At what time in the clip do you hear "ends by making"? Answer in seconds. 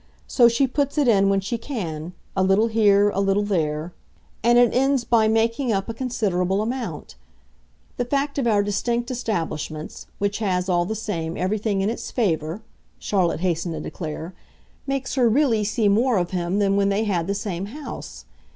4.73-5.71